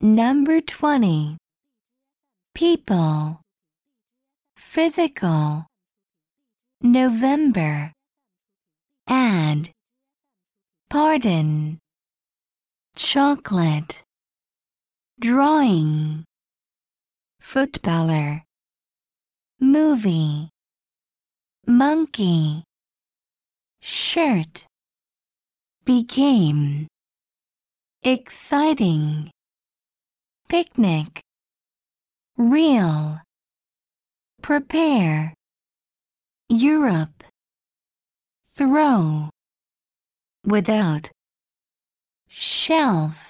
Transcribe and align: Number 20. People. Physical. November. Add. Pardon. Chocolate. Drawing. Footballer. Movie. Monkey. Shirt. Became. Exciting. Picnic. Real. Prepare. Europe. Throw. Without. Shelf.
Number 0.00 0.60
20. 0.60 1.36
People. 2.54 3.40
Physical. 4.54 5.66
November. 6.80 7.92
Add. 9.08 9.70
Pardon. 10.88 11.80
Chocolate. 12.94 14.04
Drawing. 15.18 16.24
Footballer. 17.40 18.44
Movie. 19.58 20.48
Monkey. 21.66 22.62
Shirt. 23.82 24.64
Became. 25.84 26.86
Exciting. 28.04 29.32
Picnic. 30.48 31.20
Real. 32.38 33.20
Prepare. 34.40 35.34
Europe. 36.48 37.22
Throw. 38.56 39.28
Without. 40.46 41.10
Shelf. 42.28 43.27